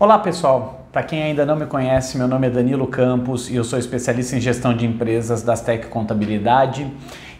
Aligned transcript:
Olá 0.00 0.16
pessoal, 0.16 0.86
para 0.92 1.02
quem 1.02 1.20
ainda 1.20 1.44
não 1.44 1.56
me 1.56 1.66
conhece, 1.66 2.16
meu 2.16 2.28
nome 2.28 2.46
é 2.46 2.50
Danilo 2.50 2.86
Campos 2.86 3.50
e 3.50 3.56
eu 3.56 3.64
sou 3.64 3.76
especialista 3.76 4.36
em 4.36 4.40
gestão 4.40 4.72
de 4.72 4.86
empresas 4.86 5.42
da 5.42 5.56
Tech 5.56 5.88
Contabilidade. 5.88 6.88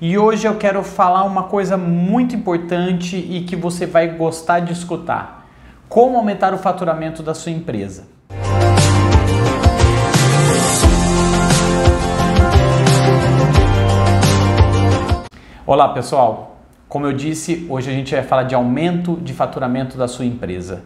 E 0.00 0.16
hoje 0.16 0.46
eu 0.46 0.56
quero 0.56 0.82
falar 0.82 1.24
uma 1.24 1.42
coisa 1.42 1.76
muito 1.76 2.34
importante 2.34 3.14
e 3.14 3.42
que 3.42 3.54
você 3.54 3.84
vai 3.84 4.08
gostar 4.08 4.60
de 4.60 4.72
escutar: 4.72 5.46
como 5.86 6.16
aumentar 6.16 6.54
o 6.54 6.56
faturamento 6.56 7.22
da 7.22 7.34
sua 7.34 7.52
empresa. 7.52 8.04
Olá 15.66 15.90
pessoal, 15.90 16.56
como 16.88 17.04
eu 17.04 17.12
disse, 17.12 17.66
hoje 17.68 17.90
a 17.90 17.92
gente 17.92 18.14
vai 18.14 18.24
falar 18.24 18.44
de 18.44 18.54
aumento 18.54 19.16
de 19.16 19.34
faturamento 19.34 19.98
da 19.98 20.08
sua 20.08 20.24
empresa. 20.24 20.84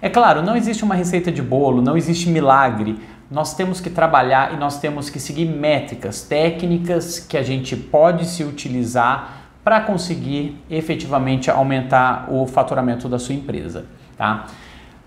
É 0.00 0.08
claro, 0.08 0.42
não 0.42 0.56
existe 0.56 0.84
uma 0.84 0.94
receita 0.94 1.32
de 1.32 1.42
bolo, 1.42 1.80
não 1.80 1.96
existe 1.96 2.28
milagre. 2.28 2.98
Nós 3.30 3.54
temos 3.54 3.80
que 3.80 3.90
trabalhar 3.90 4.54
e 4.54 4.56
nós 4.56 4.78
temos 4.78 5.10
que 5.10 5.18
seguir 5.18 5.46
métricas, 5.46 6.22
técnicas 6.22 7.18
que 7.18 7.36
a 7.36 7.42
gente 7.42 7.74
pode 7.76 8.26
se 8.26 8.44
utilizar 8.44 9.48
para 9.64 9.80
conseguir 9.80 10.62
efetivamente 10.70 11.50
aumentar 11.50 12.28
o 12.30 12.46
faturamento 12.46 13.08
da 13.08 13.18
sua 13.18 13.34
empresa, 13.34 13.86
tá? 14.16 14.46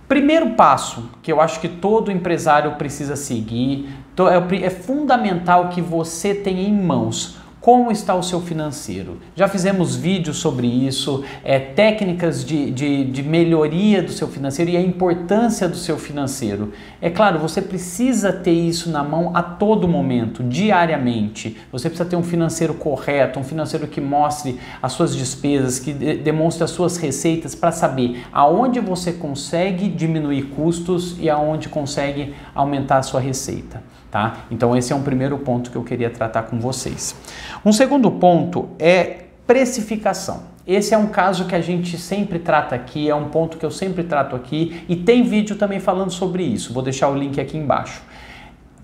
Primeiro 0.06 0.50
passo 0.50 1.10
que 1.22 1.32
eu 1.32 1.40
acho 1.40 1.62
que 1.62 1.70
todo 1.70 2.12
empresário 2.12 2.72
precisa 2.72 3.16
seguir, 3.16 3.88
é, 4.18 4.66
é 4.66 4.70
fundamental 4.70 5.70
que 5.70 5.82
você 5.82 6.34
tenha 6.34 6.68
em 6.68 6.74
mãos 6.74 7.39
como 7.62 7.92
está 7.92 8.16
o 8.16 8.24
seu 8.24 8.40
financeiro? 8.40 9.20
Já 9.36 9.50
fizemos 9.50 9.94
vídeos 9.94 10.38
sobre 10.38 10.66
isso, 10.66 11.26
é, 11.44 11.60
técnicas 11.60 12.46
de, 12.46 12.72
de, 12.72 13.04
de, 13.04 13.22
melhoria 13.22 14.02
do 14.02 14.14
seu 14.14 14.30
financeiro 14.30 14.72
e 14.72 14.78
a 14.78 14.82
importância 14.82 15.68
do 15.68 15.76
seu 15.76 15.98
financeiro. 15.98 16.72
É 17.02 17.10
claro, 17.10 17.38
você 17.38 17.62
precisa 17.62 18.32
ter 18.32 18.54
isso 18.54 18.90
na 18.90 19.04
mão 19.04 19.36
a 19.36 19.44
todo 19.44 19.90
momento, 19.90 20.42
diariamente. 20.42 21.58
Você 21.70 21.90
precisa 21.90 22.10
ter 22.10 22.16
um 22.16 22.24
financeiro 22.24 22.74
correto, 22.74 23.40
um 23.40 23.44
financeiro 23.44 23.88
que 23.88 24.00
mostre 24.00 24.58
as 24.82 24.94
suas 24.94 25.14
despesas, 25.14 25.80
que 25.80 25.92
de, 25.92 26.16
demonstre 26.16 26.64
as 26.64 26.72
suas 26.72 26.96
receitas 26.96 27.56
para 27.56 27.74
saber 27.74 28.24
aonde 28.32 28.80
você 28.80 29.12
consegue 29.12 29.90
diminuir 29.90 30.44
custos 30.56 31.18
e 31.20 31.30
aonde 31.30 31.68
consegue 31.68 32.34
aumentar 32.56 33.00
a 33.00 33.04
sua 33.04 33.20
receita. 33.20 33.84
Tá? 34.12 34.46
Então, 34.50 34.76
esse 34.76 34.92
é 34.92 34.96
um 34.96 35.04
primeiro 35.04 35.38
ponto 35.38 35.70
que 35.70 35.76
eu 35.76 35.84
queria 35.84 36.10
tratar 36.10 36.44
com 36.44 36.60
vocês. 36.60 37.16
Um 37.64 37.72
segundo 37.72 38.10
ponto 38.10 38.70
é 38.80 39.26
precificação. 39.46 40.44
Esse 40.66 40.94
é 40.94 40.98
um 40.98 41.08
caso 41.08 41.46
que 41.46 41.56
a 41.56 41.62
gente 41.62 41.98
sempre 41.98 42.38
trata 42.38 42.76
aqui, 42.76 43.10
é 43.10 43.16
um 43.16 43.30
ponto 43.30 43.58
que 43.58 43.66
eu 43.66 43.72
sempre 43.72 44.04
trato 44.04 44.36
aqui 44.36 44.84
e 44.88 44.96
tem 44.96 45.24
vídeo 45.24 45.56
também 45.56 45.80
falando 45.80 46.12
sobre 46.12 46.44
isso. 46.44 46.72
Vou 46.74 46.84
deixar 46.84 47.10
o 47.10 47.16
link 47.16 47.42
aqui 47.42 47.58
embaixo. 47.58 48.04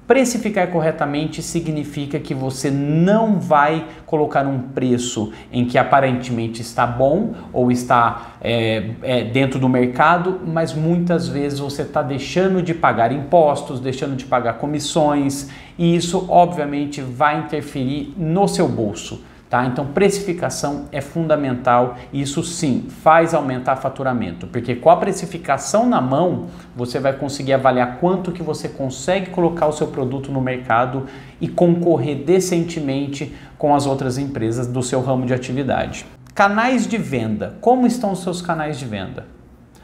Precificar 0.08 0.70
corretamente 0.70 1.42
significa 1.42 2.20
que 2.20 2.36
você 2.36 2.70
não 2.70 3.40
vai 3.40 3.88
colocar 4.06 4.46
um 4.46 4.60
preço 4.60 5.34
em 5.52 5.66
que 5.66 5.80
aparentemente 5.80 6.62
está 6.62 6.86
bom 6.86 7.34
ou 7.52 7.72
está 7.72 8.36
é, 8.40 8.92
é, 9.02 9.24
dentro 9.24 9.60
do 9.60 9.68
mercado, 9.68 10.42
mas 10.46 10.76
muitas 10.76 11.28
vezes 11.28 11.58
você 11.58 11.82
está 11.82 12.04
deixando 12.04 12.62
de 12.62 12.72
pagar 12.72 13.12
impostos, 13.12 13.80
deixando 13.80 14.16
de 14.16 14.26
pagar 14.26 14.60
comissões 14.60 15.50
e 15.76 15.96
isso 15.96 16.28
obviamente 16.30 17.02
vai 17.02 17.40
interferir 17.40 18.14
no 18.16 18.48
seu 18.48 18.68
bolso. 18.68 19.24
Tá? 19.56 19.66
Então, 19.66 19.86
precificação 19.86 20.84
é 20.92 21.00
fundamental 21.00 21.96
e 22.12 22.22
isso 22.22 22.44
sim 22.44 22.88
faz 22.90 23.34
aumentar 23.34 23.78
faturamento, 23.78 24.48
porque 24.48 24.76
com 24.76 24.90
a 24.90 24.98
precificação 24.98 25.88
na 25.88 26.02
mão, 26.02 26.48
você 26.76 27.00
vai 27.00 27.14
conseguir 27.14 27.54
avaliar 27.54 27.96
quanto 28.02 28.34
que 28.34 28.44
você 28.44 28.68
consegue 28.68 29.30
colocar 29.30 29.68
o 29.68 29.72
seu 29.72 29.88
produto 29.88 30.30
no 30.30 30.42
mercado 30.42 31.06
e 31.40 31.48
concorrer 31.48 32.26
decentemente 32.26 33.34
com 33.58 33.74
as 33.74 33.86
outras 33.86 34.18
empresas 34.18 34.68
do 34.68 34.84
seu 34.84 35.00
ramo 35.00 35.26
de 35.26 35.34
atividade. 35.34 36.06
Canais 36.34 36.86
de 36.86 36.98
venda. 36.98 37.56
Como 37.62 37.88
estão 37.88 38.12
os 38.12 38.24
seus 38.24 38.42
canais 38.42 38.78
de 38.78 38.84
venda? 38.84 39.26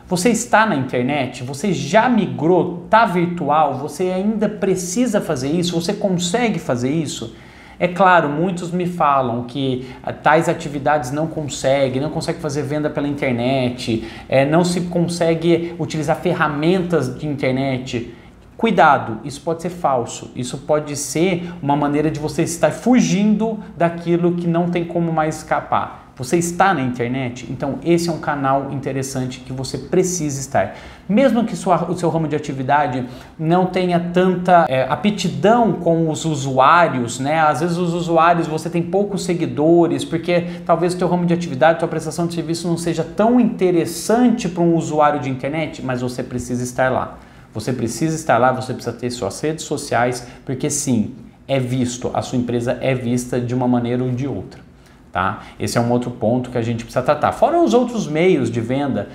Você 0.06 0.32
está 0.32 0.66
na 0.66 0.76
internet? 0.76 1.46
Você 1.46 1.72
já 1.72 2.10
migrou? 2.10 2.82
Está 2.84 3.06
virtual? 3.06 3.76
Você 3.76 4.12
ainda 4.12 4.50
precisa 4.50 5.22
fazer 5.22 5.50
isso? 5.50 5.80
Você 5.80 5.94
consegue 5.94 6.60
fazer 6.60 6.92
isso? 6.92 7.34
É 7.80 7.88
claro, 7.88 8.30
muitos 8.30 8.72
me 8.72 8.86
falam 8.86 9.44
que 9.44 9.88
ah, 10.04 10.14
tais 10.14 10.48
atividades 10.48 11.12
não 11.12 11.28
conseguem, 11.28 12.02
não 12.02 12.10
consegue 12.10 12.40
fazer 12.40 12.64
venda 12.64 12.90
pela 12.90 13.08
internet, 13.08 14.08
é, 14.30 14.46
não 14.46 14.64
se 14.64 14.82
consegue 14.82 15.76
utilizar 15.80 16.18
ferramentas 16.18 17.18
de 17.18 17.28
internet. 17.28 18.14
Cuidado, 18.62 19.20
isso 19.24 19.42
pode 19.42 19.64
ser 19.64 19.72
falso. 19.72 20.30
Isso 20.36 20.60
pode 20.60 20.96
ser 20.96 21.52
uma 21.64 21.76
maneira 21.76 22.12
de 22.12 22.20
você 22.20 22.44
estar 22.44 22.72
fugindo 22.72 23.58
daquilo 23.76 24.34
que 24.34 24.46
não 24.46 24.70
tem 24.70 24.86
como 24.86 25.12
mais 25.12 25.38
escapar. 25.38 26.11
Você 26.18 26.38
está 26.38 26.74
na 26.74 26.82
internet? 26.82 27.48
Então, 27.50 27.80
esse 27.84 28.10
é 28.10 28.12
um 28.12 28.20
canal 28.20 28.72
interessante 28.72 29.40
que 29.40 29.54
você 29.54 29.78
precisa 29.78 30.40
estar. 30.40 30.76
Mesmo 31.08 31.46
que 31.46 31.56
sua, 31.56 31.90
o 31.90 31.98
seu 31.98 32.10
ramo 32.10 32.28
de 32.28 32.36
atividade 32.36 33.06
não 33.40 33.66
tenha 33.66 34.00
tanta 34.00 34.66
é, 34.68 34.84
aptidão 34.84 35.74
com 35.74 36.10
os 36.10 36.26
usuários, 36.26 37.20
né? 37.20 37.40
Às 37.40 37.62
vezes 37.62 37.78
os 37.78 37.94
usuários 37.94 38.46
você 38.46 38.70
tem 38.70 38.84
poucos 38.84 39.24
seguidores, 39.24 40.04
porque 40.04 40.46
talvez 40.66 40.94
o 40.94 40.98
teu 40.98 41.08
ramo 41.08 41.26
de 41.26 41.34
atividade, 41.34 41.80
tua 41.80 41.88
prestação 41.88 42.28
de 42.28 42.34
serviço 42.34 42.68
não 42.68 42.78
seja 42.78 43.04
tão 43.04 43.40
interessante 43.40 44.50
para 44.50 44.62
um 44.62 44.76
usuário 44.76 45.20
de 45.22 45.30
internet, 45.30 45.82
mas 45.82 46.02
você 46.02 46.22
precisa 46.22 46.62
estar 46.62 46.92
lá. 46.92 47.18
Você 47.54 47.74
precisa 47.74 48.16
estar 48.16 48.38
lá, 48.38 48.52
você 48.52 48.74
precisa 48.74 48.96
ter 48.96 49.10
suas 49.10 49.40
redes 49.42 49.66
sociais, 49.66 50.28
porque 50.46 50.70
sim, 50.70 51.16
é 51.48 51.60
visto, 51.60 52.12
a 52.14 52.22
sua 52.22 52.38
empresa 52.38 52.78
é 52.80 52.94
vista 52.94 53.40
de 53.40 53.54
uma 53.54 53.68
maneira 53.68 54.04
ou 54.04 54.12
de 54.12 54.28
outra. 54.28 54.71
Tá? 55.12 55.42
Esse 55.60 55.78
é 55.78 55.82
um 55.82 55.92
outro 55.92 56.10
ponto 56.10 56.50
que 56.50 56.58
a 56.58 56.62
gente 56.62 56.86
precisa 56.86 57.04
tratar. 57.04 57.34
Fora 57.34 57.60
os 57.62 57.74
outros 57.74 58.08
meios 58.08 58.50
de 58.50 58.62
venda, 58.62 59.10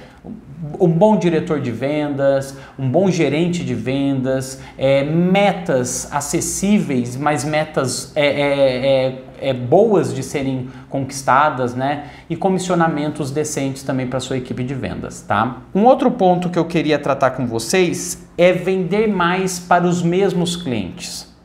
um 0.79 0.89
bom 0.89 1.17
diretor 1.17 1.61
de 1.61 1.71
vendas, 1.71 2.57
um 2.79 2.89
bom 2.89 3.11
gerente 3.11 3.65
de 3.65 3.75
vendas, 3.75 4.61
é, 4.77 5.05
metas 5.05 6.09
acessíveis, 6.13 7.17
mas 7.17 7.45
metas 7.45 8.13
é, 8.15 8.27
é, 8.27 9.07
é, 9.41 9.51
é 9.51 9.55
boas 9.55 10.15
de 10.15 10.23
serem 10.23 10.69
conquistadas, 10.91 11.75
né? 11.75 12.07
E 12.29 12.37
comissionamentos 12.37 13.31
decentes 13.31 13.83
também 13.83 14.07
para 14.07 14.21
sua 14.21 14.37
equipe 14.37 14.65
de 14.65 14.75
vendas, 14.75 15.23
tá? 15.23 15.63
Um 15.75 15.85
outro 15.85 16.11
ponto 16.11 16.51
que 16.51 16.59
eu 16.59 16.65
queria 16.65 16.99
tratar 16.99 17.31
com 17.31 17.47
vocês 17.47 18.27
é 18.37 18.53
vender 18.53 19.07
mais 19.09 19.59
para 19.59 19.87
os 19.87 20.03
mesmos 20.03 20.57
clientes. 20.57 21.36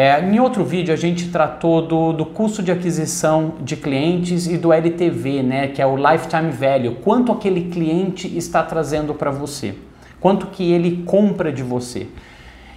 É, 0.00 0.20
em 0.20 0.38
outro 0.38 0.64
vídeo 0.64 0.94
a 0.94 0.96
gente 0.96 1.28
tratou 1.28 1.82
do, 1.82 2.12
do 2.12 2.24
custo 2.24 2.62
de 2.62 2.70
aquisição 2.70 3.54
de 3.62 3.74
clientes 3.74 4.46
e 4.46 4.56
do 4.56 4.72
LTV, 4.72 5.42
né, 5.42 5.66
que 5.66 5.82
é 5.82 5.86
o 5.88 5.96
Lifetime 5.96 6.52
Value, 6.52 6.94
quanto 7.02 7.32
aquele 7.32 7.62
cliente 7.62 8.28
está 8.38 8.62
trazendo 8.62 9.12
para 9.12 9.32
você, 9.32 9.74
quanto 10.20 10.46
que 10.46 10.70
ele 10.70 11.02
compra 11.04 11.50
de 11.50 11.64
você. 11.64 12.06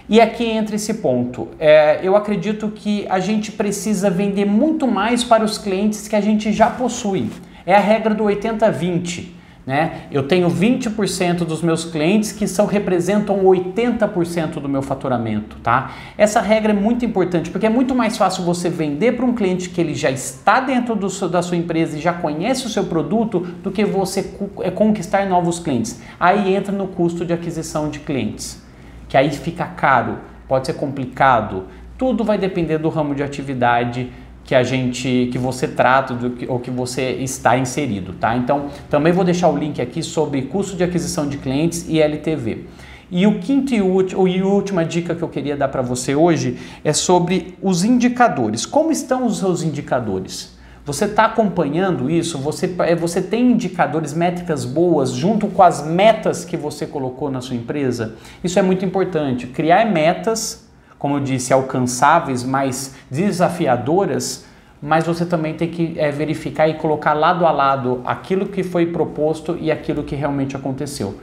E 0.08 0.20
aqui 0.20 0.44
entra 0.44 0.74
esse 0.74 0.94
ponto. 0.94 1.46
É, 1.60 2.00
eu 2.02 2.16
acredito 2.16 2.66
que 2.70 3.06
a 3.08 3.20
gente 3.20 3.52
precisa 3.52 4.10
vender 4.10 4.44
muito 4.44 4.88
mais 4.88 5.22
para 5.22 5.44
os 5.44 5.56
clientes 5.56 6.08
que 6.08 6.16
a 6.16 6.20
gente 6.20 6.52
já 6.52 6.70
possui. 6.70 7.30
É 7.64 7.76
a 7.76 7.78
regra 7.78 8.12
do 8.12 8.24
80-20. 8.24 9.41
Né? 9.64 10.06
Eu 10.10 10.26
tenho 10.26 10.50
20% 10.50 11.44
dos 11.44 11.62
meus 11.62 11.84
clientes 11.84 12.32
que 12.32 12.48
são, 12.48 12.66
representam 12.66 13.44
80% 13.44 14.54
do 14.54 14.68
meu 14.68 14.82
faturamento. 14.82 15.56
Tá? 15.62 15.92
Essa 16.18 16.40
regra 16.40 16.72
é 16.72 16.74
muito 16.74 17.04
importante 17.04 17.48
porque 17.48 17.66
é 17.66 17.70
muito 17.70 17.94
mais 17.94 18.16
fácil 18.16 18.44
você 18.44 18.68
vender 18.68 19.12
para 19.12 19.24
um 19.24 19.32
cliente 19.32 19.70
que 19.70 19.80
ele 19.80 19.94
já 19.94 20.10
está 20.10 20.58
dentro 20.58 20.96
do, 20.96 21.28
da 21.28 21.42
sua 21.42 21.56
empresa 21.56 21.96
e 21.96 22.00
já 22.00 22.12
conhece 22.12 22.66
o 22.66 22.68
seu 22.68 22.84
produto 22.84 23.38
do 23.62 23.70
que 23.70 23.84
você 23.84 24.34
é, 24.60 24.70
conquistar 24.70 25.26
novos 25.26 25.60
clientes. 25.60 26.00
Aí 26.18 26.54
entra 26.54 26.72
no 26.72 26.88
custo 26.88 27.24
de 27.24 27.32
aquisição 27.32 27.88
de 27.88 28.00
clientes, 28.00 28.60
que 29.08 29.16
aí 29.16 29.30
fica 29.30 29.64
caro, 29.66 30.18
pode 30.48 30.66
ser 30.66 30.72
complicado. 30.72 31.66
Tudo 31.96 32.24
vai 32.24 32.36
depender 32.36 32.78
do 32.78 32.88
ramo 32.88 33.14
de 33.14 33.22
atividade 33.22 34.10
que 34.44 34.54
a 34.54 34.62
gente 34.62 35.28
que 35.30 35.38
você 35.38 35.68
trata 35.68 36.14
do, 36.14 36.52
ou 36.52 36.58
que 36.58 36.70
você 36.70 37.12
está 37.12 37.56
inserido, 37.56 38.14
tá? 38.14 38.36
Então, 38.36 38.66
também 38.90 39.12
vou 39.12 39.24
deixar 39.24 39.48
o 39.48 39.56
link 39.56 39.80
aqui 39.80 40.02
sobre 40.02 40.42
custo 40.42 40.76
de 40.76 40.82
aquisição 40.82 41.28
de 41.28 41.38
clientes 41.38 41.86
e 41.88 42.00
LTV. 42.00 42.66
E 43.10 43.26
o 43.26 43.38
quinto 43.40 43.74
e, 43.74 43.82
último, 43.82 44.26
e 44.26 44.42
última 44.42 44.84
dica 44.84 45.14
que 45.14 45.22
eu 45.22 45.28
queria 45.28 45.54
dar 45.54 45.68
para 45.68 45.82
você 45.82 46.14
hoje 46.14 46.58
é 46.82 46.94
sobre 46.94 47.54
os 47.60 47.84
indicadores. 47.84 48.64
Como 48.64 48.90
estão 48.90 49.26
os 49.26 49.38
seus 49.38 49.62
indicadores? 49.62 50.56
Você 50.84 51.04
está 51.04 51.26
acompanhando 51.26 52.10
isso? 52.10 52.38
Você, 52.38 52.74
é, 52.80 52.96
você 52.96 53.22
tem 53.22 53.52
indicadores, 53.52 54.14
métricas 54.14 54.64
boas 54.64 55.12
junto 55.12 55.46
com 55.46 55.62
as 55.62 55.86
metas 55.86 56.44
que 56.44 56.56
você 56.56 56.86
colocou 56.86 57.30
na 57.30 57.40
sua 57.40 57.54
empresa? 57.54 58.16
Isso 58.42 58.58
é 58.58 58.62
muito 58.62 58.84
importante. 58.84 59.46
Criar 59.46 59.84
metas 59.84 60.66
como 61.02 61.16
eu 61.16 61.20
disse, 61.20 61.52
alcançáveis, 61.52 62.44
mais 62.44 62.94
desafiadoras, 63.10 64.46
mas 64.80 65.04
você 65.04 65.26
também 65.26 65.52
tem 65.52 65.68
que 65.68 65.98
é, 65.98 66.12
verificar 66.12 66.68
e 66.68 66.74
colocar 66.74 67.12
lado 67.12 67.44
a 67.44 67.50
lado 67.50 68.02
aquilo 68.04 68.46
que 68.46 68.62
foi 68.62 68.86
proposto 68.86 69.58
e 69.60 69.68
aquilo 69.68 70.04
que 70.04 70.14
realmente 70.14 70.54
aconteceu. 70.54 71.18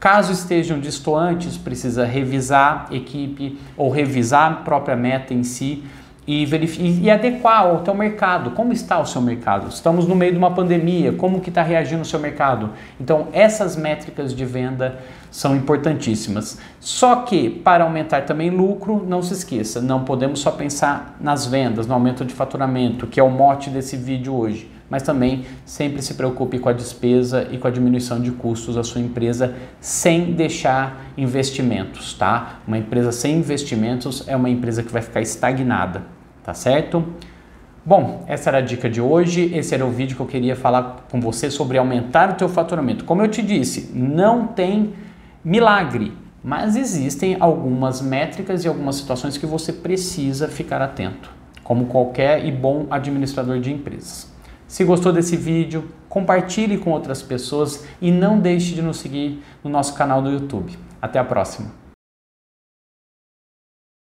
Caso 0.00 0.32
estejam 0.32 0.80
distantes, 0.80 1.56
precisa 1.56 2.04
revisar 2.04 2.88
equipe 2.90 3.56
ou 3.76 3.88
revisar 3.88 4.50
a 4.50 4.56
própria 4.56 4.96
meta 4.96 5.32
em 5.32 5.44
si 5.44 5.84
e, 6.26 6.44
e 7.02 7.10
adequar 7.10 7.62
ao 7.62 7.80
teu 7.80 7.94
mercado. 7.94 8.50
Como 8.52 8.72
está 8.72 8.98
o 8.98 9.06
seu 9.06 9.20
mercado? 9.20 9.68
Estamos 9.68 10.06
no 10.06 10.14
meio 10.14 10.32
de 10.32 10.38
uma 10.38 10.50
pandemia, 10.50 11.12
como 11.12 11.40
que 11.40 11.48
está 11.48 11.62
reagindo 11.62 12.02
o 12.02 12.04
seu 12.04 12.20
mercado? 12.20 12.70
Então, 13.00 13.28
essas 13.32 13.76
métricas 13.76 14.34
de 14.34 14.44
venda 14.44 14.98
são 15.30 15.56
importantíssimas. 15.56 16.58
Só 16.78 17.16
que, 17.22 17.48
para 17.48 17.84
aumentar 17.84 18.22
também 18.22 18.50
lucro, 18.50 19.04
não 19.06 19.22
se 19.22 19.32
esqueça, 19.32 19.80
não 19.80 20.04
podemos 20.04 20.40
só 20.40 20.50
pensar 20.50 21.16
nas 21.20 21.46
vendas, 21.46 21.86
no 21.86 21.94
aumento 21.94 22.24
de 22.24 22.34
faturamento, 22.34 23.06
que 23.06 23.18
é 23.18 23.22
o 23.22 23.30
mote 23.30 23.70
desse 23.70 23.96
vídeo 23.96 24.34
hoje 24.34 24.79
mas 24.90 25.04
também 25.04 25.46
sempre 25.64 26.02
se 26.02 26.14
preocupe 26.14 26.58
com 26.58 26.68
a 26.68 26.72
despesa 26.72 27.48
e 27.50 27.56
com 27.56 27.68
a 27.68 27.70
diminuição 27.70 28.20
de 28.20 28.32
custos 28.32 28.74
da 28.74 28.82
sua 28.82 29.00
empresa 29.00 29.54
sem 29.80 30.32
deixar 30.32 31.06
investimentos, 31.16 32.12
tá? 32.14 32.58
Uma 32.66 32.76
empresa 32.76 33.12
sem 33.12 33.36
investimentos 33.36 34.24
é 34.26 34.34
uma 34.34 34.50
empresa 34.50 34.82
que 34.82 34.92
vai 34.92 35.00
ficar 35.00 35.20
estagnada, 35.20 36.02
tá 36.42 36.52
certo? 36.52 37.04
Bom, 37.84 38.24
essa 38.26 38.50
era 38.50 38.58
a 38.58 38.60
dica 38.60 38.90
de 38.90 39.00
hoje. 39.00 39.50
Esse 39.54 39.74
era 39.74 39.86
o 39.86 39.90
vídeo 39.90 40.14
que 40.14 40.22
eu 40.22 40.26
queria 40.26 40.54
falar 40.54 41.06
com 41.10 41.18
você 41.18 41.50
sobre 41.50 41.78
aumentar 41.78 42.30
o 42.30 42.34
teu 42.34 42.48
faturamento. 42.48 43.04
Como 43.04 43.22
eu 43.22 43.28
te 43.28 43.40
disse, 43.40 43.90
não 43.94 44.46
tem 44.46 44.92
milagre, 45.42 46.12
mas 46.44 46.76
existem 46.76 47.38
algumas 47.40 48.02
métricas 48.02 48.64
e 48.64 48.68
algumas 48.68 48.96
situações 48.96 49.38
que 49.38 49.46
você 49.46 49.72
precisa 49.72 50.46
ficar 50.46 50.82
atento, 50.82 51.30
como 51.64 51.86
qualquer 51.86 52.44
e 52.44 52.52
bom 52.52 52.86
administrador 52.90 53.58
de 53.58 53.72
empresas. 53.72 54.29
Se 54.70 54.84
gostou 54.84 55.12
desse 55.12 55.36
vídeo, 55.36 55.82
compartilhe 56.08 56.78
com 56.78 56.92
outras 56.92 57.20
pessoas 57.20 57.84
e 58.00 58.12
não 58.12 58.38
deixe 58.38 58.72
de 58.72 58.80
nos 58.80 58.98
seguir 58.98 59.42
no 59.64 59.68
nosso 59.68 59.94
canal 59.94 60.22
do 60.22 60.30
YouTube. 60.30 60.78
Até 61.02 61.18
a 61.18 61.24
próxima! 61.24 61.79